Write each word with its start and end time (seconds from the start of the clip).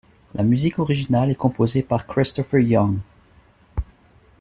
La 0.33 0.41
musique 0.41 0.79
originale 0.79 1.29
est 1.29 1.35
composée 1.35 1.83
par 1.83 2.07
Christopher 2.07 2.61
Young. 2.61 2.97